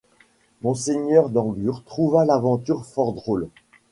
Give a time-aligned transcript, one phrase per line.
[0.63, 3.49] Monseigneur d'Anglure trouva l'aventure fort drôle.